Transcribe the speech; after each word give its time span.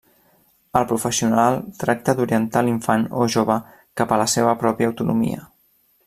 El 0.79 0.85
professional 0.91 1.57
tracta 1.83 2.15
d'orientar 2.19 2.63
l'infant 2.69 3.05
o 3.21 3.27
jove 3.35 3.57
cap 4.01 4.15
a 4.15 4.19
la 4.23 4.27
seva 4.37 4.55
pròpia 4.63 4.89
autonomia. 4.93 5.45